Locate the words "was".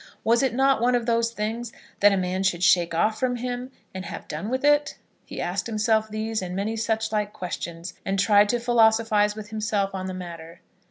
0.23-0.41